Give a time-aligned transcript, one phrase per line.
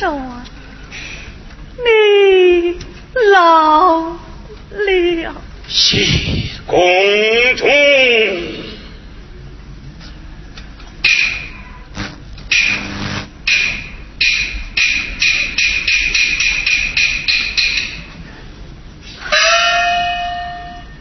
[0.00, 0.18] 说，
[1.76, 2.80] 你
[3.30, 4.12] 老
[4.70, 5.34] 了。
[5.68, 6.06] 谢
[6.66, 6.80] 公
[7.54, 7.66] 主。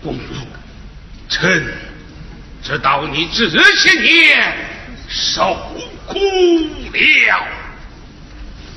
[0.04, 0.34] 公主，
[1.30, 1.74] 臣
[2.62, 4.58] 知道你这些年
[5.08, 5.56] 受
[6.06, 6.20] 苦
[6.92, 7.69] 了。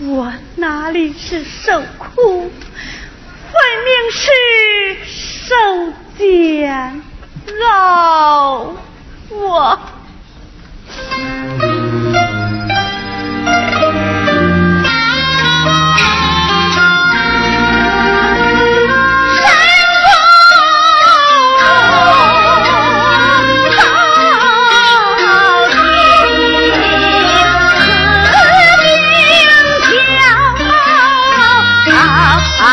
[0.05, 3.55] 我哪里是受苦，分
[3.85, 4.29] 明是
[5.07, 5.55] 受
[6.19, 7.03] 煎
[7.71, 8.75] 熬。
[9.31, 9.79] 我。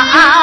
[0.02, 0.39] 啊。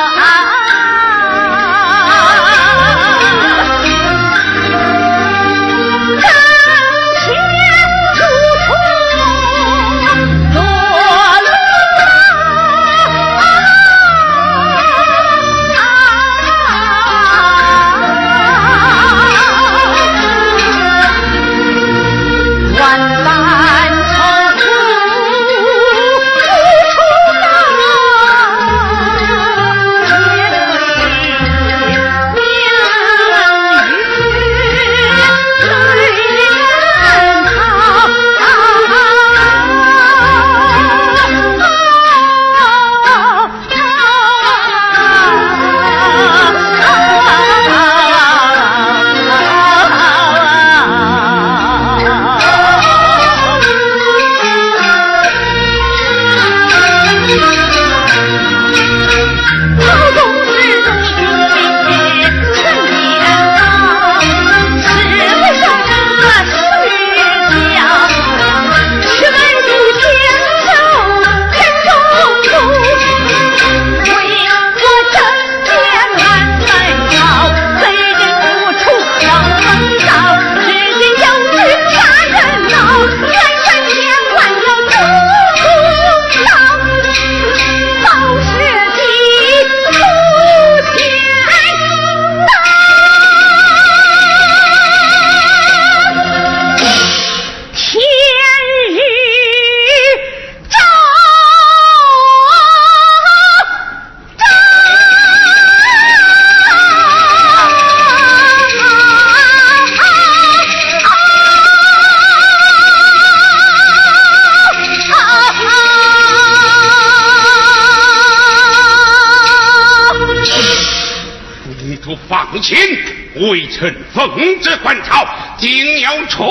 [123.36, 125.26] 微臣奉旨还朝，
[125.58, 126.44] 定要除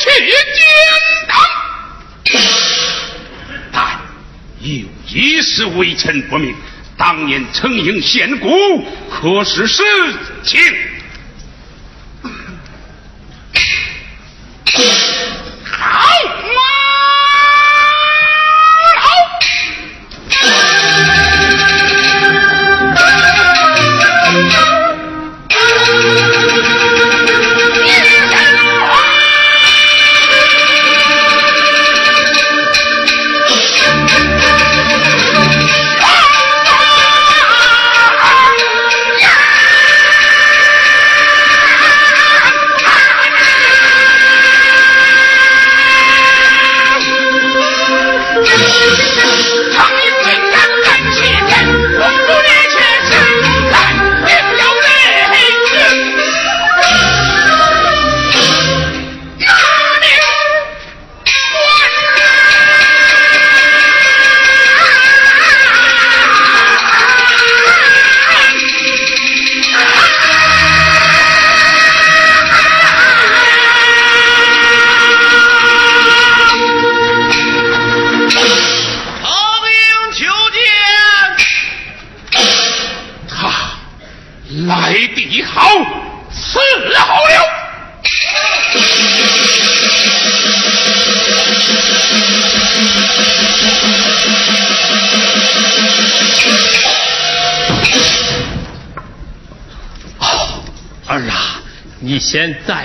[0.00, 0.64] 去奸
[1.28, 1.36] 党。
[3.72, 4.00] 但
[4.60, 6.54] 有一事微臣不明：
[6.96, 9.82] 当年承应献姑，可是实
[10.42, 10.60] 情？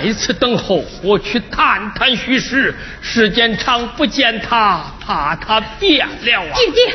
[0.06, 2.72] 在此等候，我去探探虚实。
[3.02, 6.54] 时间长不见他，怕他变了啊！
[6.54, 6.94] 姐姐，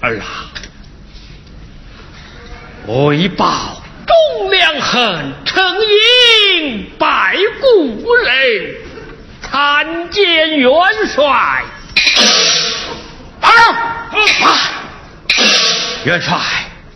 [0.00, 0.46] 儿啊，
[2.86, 5.64] 我已报忠良恨，成
[6.62, 8.74] 英百骨人，
[9.42, 10.70] 参见元
[11.12, 11.64] 帅。
[16.04, 16.38] 元帅，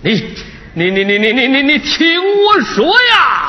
[0.02, 0.34] 你
[0.74, 3.48] 你你你你你你你听我说呀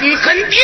[0.00, 0.57] 狠狠地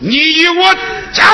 [0.00, 0.74] 你与我
[1.12, 1.24] 讲。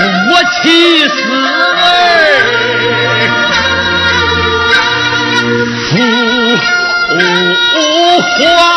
[0.00, 1.12] 我气死
[1.76, 1.82] 儿，
[5.90, 5.92] 父
[8.20, 8.71] 皇！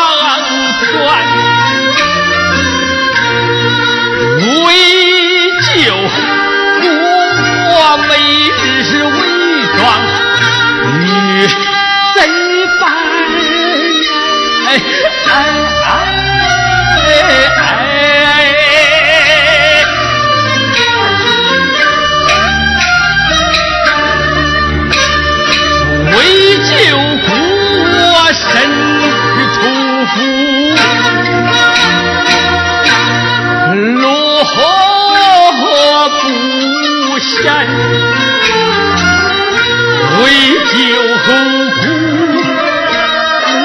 [40.76, 41.26] 有苦，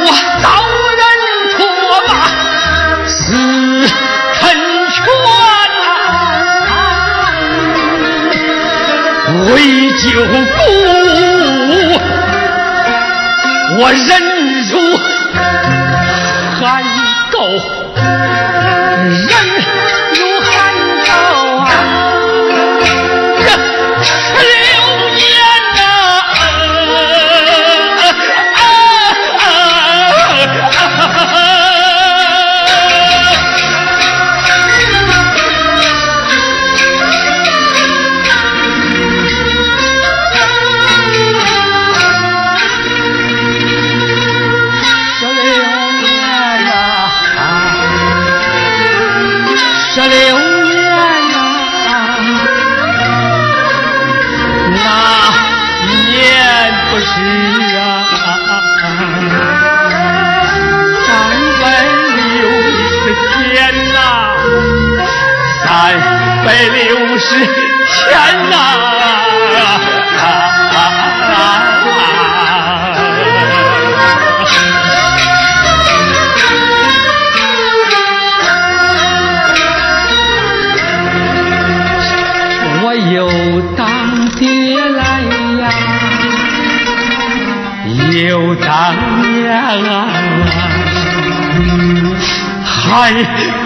[0.03, 0.07] 我
[0.41, 0.45] 遭
[0.99, 1.01] 人
[1.51, 1.59] 唾
[2.07, 2.09] 骂，
[3.05, 3.11] 死
[4.35, 4.41] 肯
[4.89, 4.97] 全
[6.67, 6.73] 啊！
[9.53, 9.53] 为
[9.97, 10.59] 救国，
[13.77, 14.30] 我忍。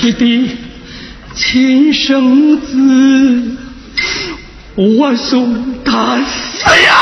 [0.01, 0.57] 你的
[1.35, 3.57] 亲生子，
[4.75, 6.95] 我送他死呀！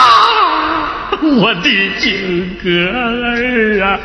[1.21, 3.99] 我的金哥儿啊！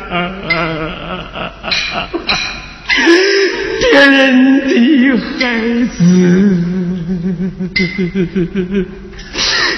[3.81, 4.71] 别人的
[5.39, 5.41] 孩
[5.87, 5.97] 子，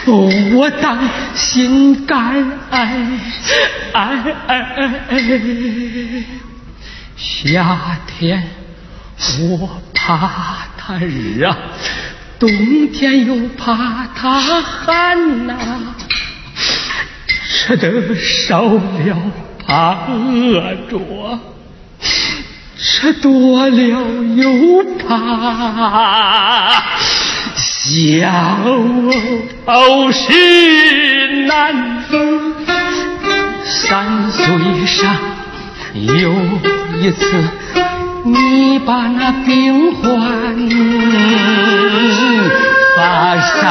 [0.06, 0.99] 我当
[1.34, 3.08] 心肝哎
[3.93, 4.54] 哎哎
[5.10, 5.13] 哎！
[7.15, 8.43] 夏天
[9.39, 11.56] 我怕它热，
[12.38, 12.49] 冬
[12.91, 15.56] 天又怕它寒呐、
[17.47, 19.32] 吃得少了
[19.65, 21.39] 怕饿着，
[22.78, 23.78] 吃多了
[24.36, 26.84] 又怕
[27.58, 27.71] 消
[30.12, 30.34] 食
[31.47, 32.54] 难分。
[33.65, 35.15] 三岁上
[35.93, 36.32] 有
[36.99, 37.23] 一次，
[38.27, 40.09] 你把那病患
[42.97, 43.61] 发烧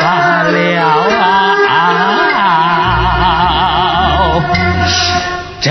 [0.00, 0.52] 发了
[5.60, 5.70] 整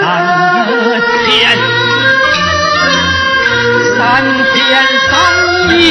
[1.26, 1.58] 天，
[3.96, 3.98] 三
[4.52, 4.54] 天
[5.10, 5.12] 三
[5.76, 5.82] 夜，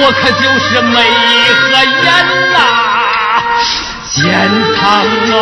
[0.00, 0.92] 我可就是没
[1.54, 1.64] 和
[2.02, 2.06] 眼
[2.52, 2.56] 呐、
[4.10, 4.18] 肩
[4.80, 4.82] 膀
[5.30, 5.36] 熬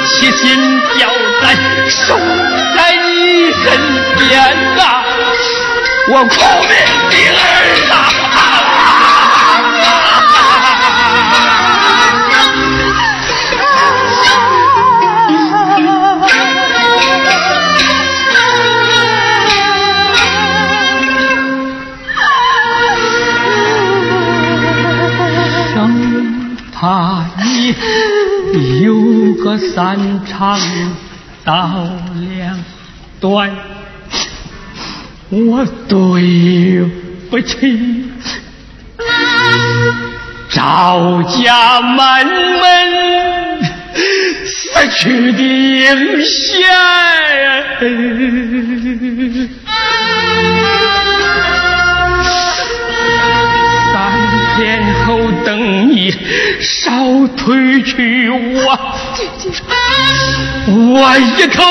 [0.00, 1.08] 弱，七心吊
[1.42, 1.56] 胆，
[1.88, 2.16] 守
[2.76, 3.64] 在你身
[4.18, 4.40] 边
[4.76, 5.04] 呐、
[6.12, 6.70] 我苦命
[7.10, 7.44] 的儿
[7.92, 8.29] 啊！
[29.50, 30.60] 我三长
[31.44, 31.88] 道
[32.20, 32.56] 两
[33.18, 33.50] 短，
[35.28, 36.84] 我对
[37.28, 38.12] 不起
[40.50, 42.30] 赵家满门
[44.46, 46.62] 死去的英贤。
[53.92, 53.96] 三
[54.56, 54.60] 天
[55.44, 56.10] 等你
[56.60, 56.90] 烧
[57.36, 58.78] 退去我，
[60.68, 61.62] 我一口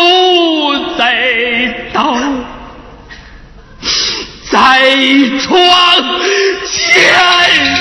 [0.97, 1.01] 再
[1.93, 2.17] 刀
[4.51, 4.57] 在
[5.41, 5.47] 床
[6.65, 6.73] 前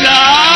[0.06, 0.47] 啊！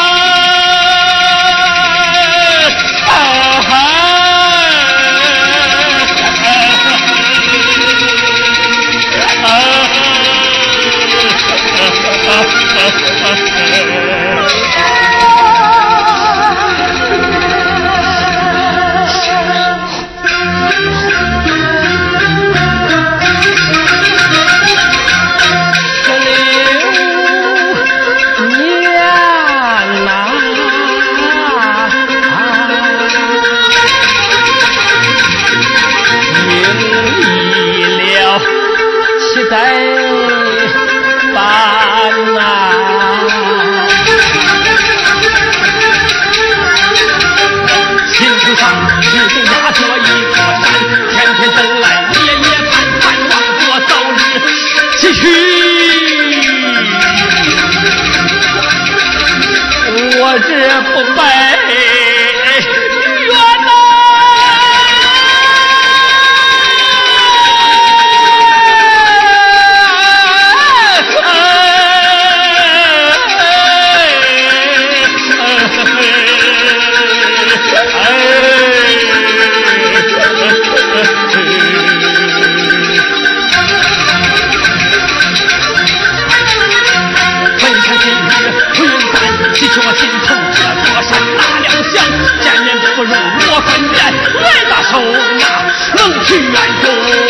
[96.33, 97.22] 能去远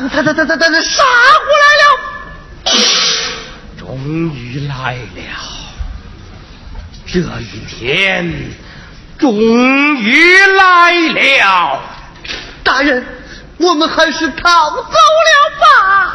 [0.00, 1.02] 他他他他他他杀
[1.44, 1.84] 过来了，
[3.78, 3.98] 终
[4.34, 5.22] 于来了，
[7.06, 8.50] 这一天
[9.18, 9.34] 终
[9.96, 11.80] 于来了。
[12.64, 13.04] 大人，
[13.58, 16.14] 我们还是逃走了吧。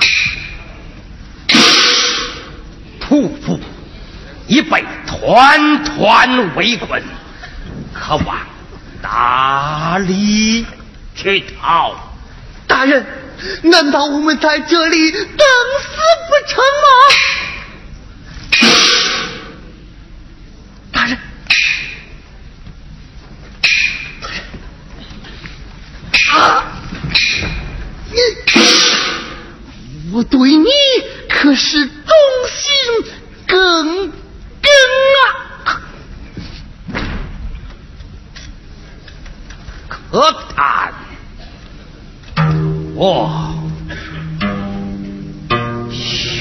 [2.99, 3.59] 屠夫
[4.47, 7.03] 已被团团围困，
[7.93, 8.37] 可往
[9.01, 10.65] 哪里
[11.15, 11.95] 去逃？
[12.67, 13.05] 大人，
[13.63, 15.27] 难道我们在这里等死
[16.27, 16.87] 不成吗？
[20.91, 21.17] 大人，
[26.31, 26.63] 啊！
[30.13, 30.67] 我对你
[31.29, 31.89] 可是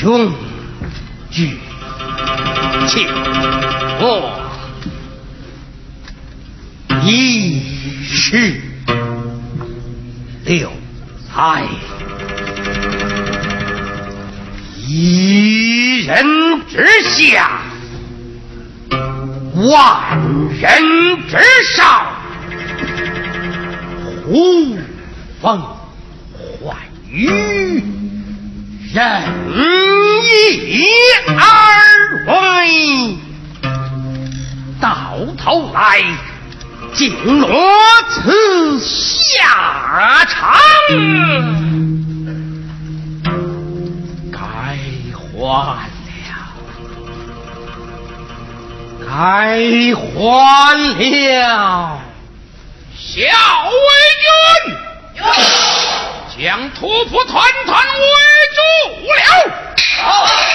[0.06, 0.32] 雄
[1.32, 1.58] 举
[2.86, 3.08] 情，
[3.98, 4.30] 我
[7.02, 7.60] 一
[8.04, 8.60] 世
[10.44, 10.70] 留
[11.34, 11.64] 在
[14.86, 16.24] 一人
[16.68, 17.62] 之下，
[19.56, 20.20] 万
[20.60, 20.82] 人
[21.28, 21.36] 之
[21.76, 22.05] 上，
[35.46, 36.02] 后来
[36.92, 37.48] 竟落
[38.10, 40.58] 此下场，
[44.32, 44.76] 该还
[45.38, 45.78] 了，
[49.06, 49.06] 该
[49.94, 50.18] 还
[51.38, 52.00] 了，
[52.98, 53.22] 小
[53.70, 53.86] 魏
[54.22, 54.26] 军。
[56.36, 58.04] 将屠夫团团围
[58.66, 60.46] 住了。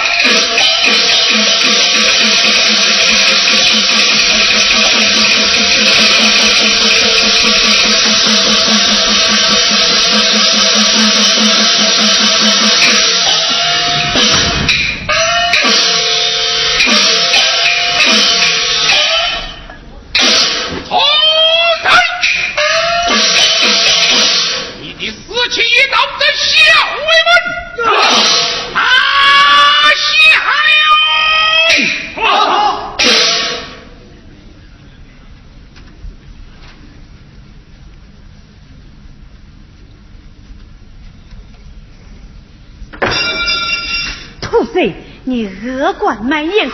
[45.24, 46.70] 你恶贯满盈，人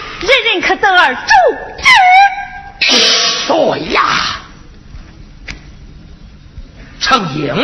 [0.53, 1.21] 人可得而诛
[1.79, 1.87] 之。
[3.47, 4.41] 对呀，
[7.01, 7.55] 程英，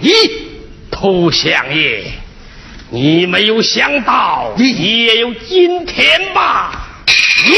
[0.00, 0.12] 你
[0.90, 2.12] 屠相爷，
[2.90, 6.70] 你没有想到你也有今天吧？
[7.44, 7.52] 你。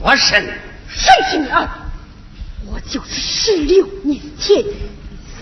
[0.00, 0.44] 我身
[0.88, 1.68] 谁是你儿？
[2.66, 4.62] 我就是十六年前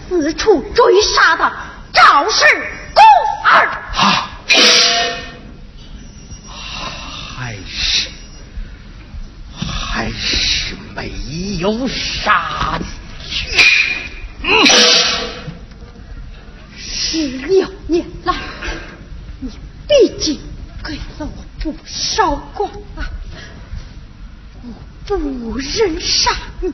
[0.08, 1.52] 四处追杀的
[1.92, 2.44] 赵氏
[2.94, 3.04] 公
[3.44, 3.68] 儿。
[3.94, 4.30] 啊，
[7.36, 8.08] 还是
[9.52, 11.10] 还是没
[11.62, 12.76] 有杀
[13.24, 13.46] 去。
[14.42, 14.66] 嗯，
[16.76, 18.34] 十六年来，
[19.38, 19.48] 你
[19.86, 20.40] 毕竟
[20.82, 23.06] 给了我不少光啊。
[24.64, 24.72] 我
[25.06, 26.72] 不忍杀，你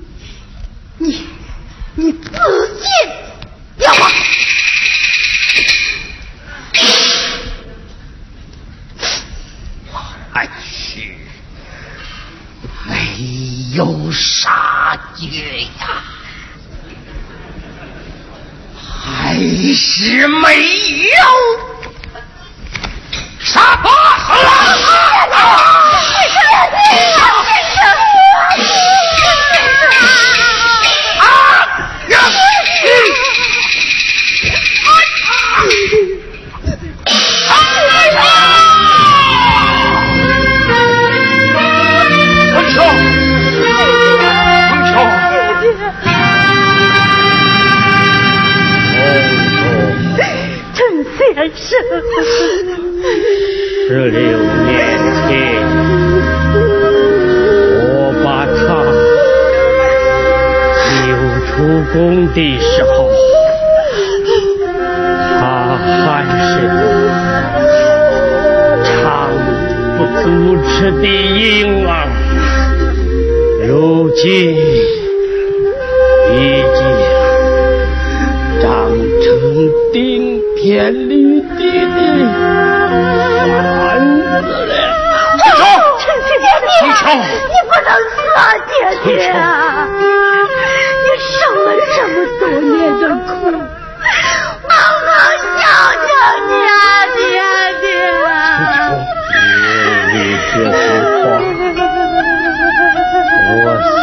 [61.98, 63.10] 出宫的时候，
[65.40, 65.42] 他
[66.04, 66.06] 还
[66.38, 66.52] 是
[68.84, 69.28] 长
[69.96, 70.22] 不足
[70.68, 71.67] 之的婴
[100.54, 100.72] 你这句
[101.22, 101.26] 话，
[103.50, 103.54] 我
[103.92, 104.00] 心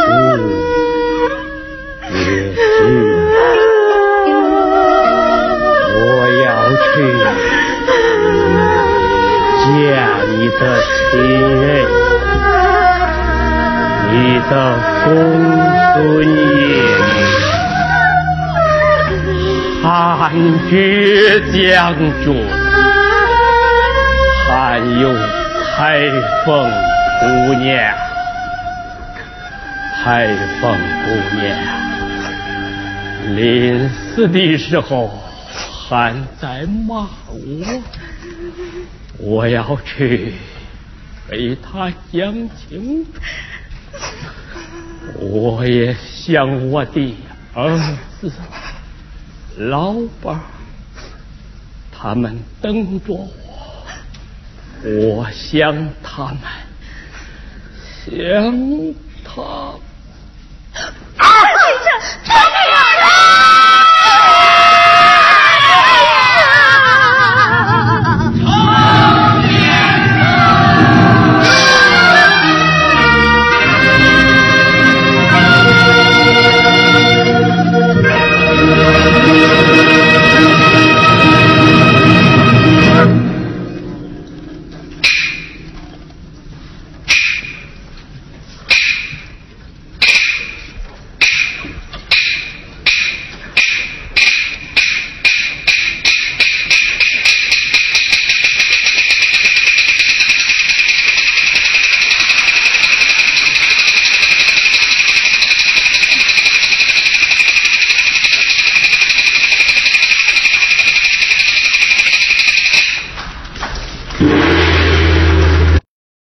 [2.13, 2.17] 也
[2.55, 2.57] 是。
[5.95, 5.97] 我
[6.43, 6.45] 要
[6.81, 6.85] 去
[9.63, 9.65] 见
[10.31, 10.93] 你的亲
[11.61, 11.63] 人。
[14.07, 14.15] 你
[14.49, 14.51] 的
[15.03, 15.05] 公
[15.93, 15.99] 孙
[16.55, 16.63] 爷，
[19.83, 19.83] 汉
[20.69, 20.71] 爵
[21.51, 21.53] 将
[22.23, 22.25] 军，
[24.47, 24.49] 还
[25.01, 25.03] 有
[25.77, 25.99] 海
[26.45, 26.71] 凤
[27.19, 27.93] 姑娘，
[30.01, 30.25] 海
[30.61, 30.71] 凤
[31.03, 31.45] 姑娘
[33.35, 35.11] 临死的时候
[35.89, 37.83] 还在骂我，
[39.19, 40.35] 我要去
[41.29, 43.11] 为他讲清楚。
[45.19, 47.17] 我也想我的
[47.53, 47.77] 儿
[48.21, 48.31] 子、
[49.57, 50.39] 老伴
[51.91, 53.44] 他们等着我。
[54.83, 56.41] 我想他们，
[58.05, 59.41] 想他。
[59.73, 59.84] 们！